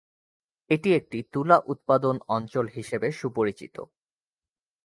এটি 0.69 0.89
একটি 0.93 1.17
তুলা 1.33 1.57
উৎপাদন 1.71 2.15
অঞ্চল 2.27 2.65
হিসেবে 2.75 3.07
সুপরিচিত। 3.11 3.75